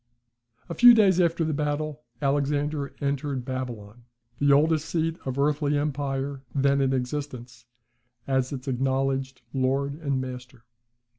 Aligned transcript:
A 0.67 0.73
few 0.73 0.95
days 0.95 1.21
after 1.21 1.43
the 1.45 1.53
battle 1.53 2.01
Alexander 2.23 2.95
entered 3.01 3.45
Babylon, 3.45 4.05
"the 4.39 4.51
oldest 4.51 4.85
seat 4.89 5.15
of 5.27 5.37
earthly 5.37 5.77
empire" 5.77 6.41
then 6.55 6.81
in 6.81 6.91
existence, 6.91 7.67
as 8.25 8.51
its 8.51 8.67
acknowledged 8.67 9.43
lord 9.53 9.93
and 9.93 10.19
master. 10.19 10.63